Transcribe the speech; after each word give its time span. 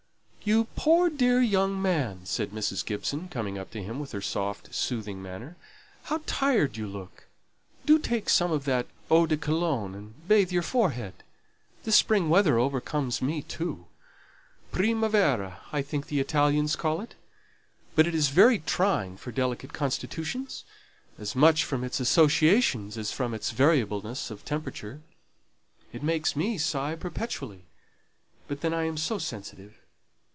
"You 0.43 0.65
poor 0.75 1.11
dear 1.11 1.39
young 1.39 1.79
man," 1.79 2.25
said 2.25 2.49
Mrs. 2.49 2.83
Gibson, 2.83 3.27
coming 3.29 3.59
up 3.59 3.69
to 3.71 3.83
him 3.83 3.99
with 3.99 4.11
her 4.11 4.23
soft, 4.23 4.73
soothing 4.73 5.21
manner; 5.21 5.55
"how 6.05 6.21
tired 6.25 6.75
you 6.77 6.87
look! 6.87 7.27
Do 7.85 7.99
take 7.99 8.27
some 8.27 8.51
of 8.51 8.65
that 8.65 8.87
eau 9.11 9.27
de 9.27 9.37
Cologne 9.37 9.93
and 9.93 10.27
bathe 10.27 10.51
your 10.51 10.63
forehead. 10.63 11.13
This 11.83 11.95
spring 11.95 12.27
weather 12.27 12.57
overcomes 12.57 13.21
me 13.21 13.43
too. 13.43 13.85
'Primavera' 14.71 15.59
I 15.71 15.83
think 15.83 16.07
the 16.07 16.19
Italians 16.19 16.75
call 16.75 17.01
it. 17.01 17.13
But 17.93 18.07
it 18.07 18.15
is 18.15 18.29
very 18.29 18.57
trying 18.57 19.17
for 19.17 19.31
delicate 19.31 19.73
constitutions, 19.73 20.63
as 21.19 21.35
much 21.35 21.63
from 21.63 21.83
its 21.83 21.99
associations 21.99 22.97
as 22.97 23.11
from 23.11 23.35
its 23.35 23.51
variableness 23.51 24.31
of 24.31 24.43
temperature. 24.43 25.01
It 25.93 26.01
makes 26.01 26.35
me 26.35 26.57
sigh 26.57 26.95
perpetually; 26.95 27.65
but 28.47 28.61
then 28.61 28.73
I 28.73 28.85
am 28.85 28.97
so 28.97 29.19
sensitive. 29.19 29.77